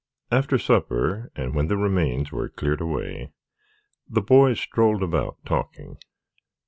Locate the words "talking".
5.45-5.99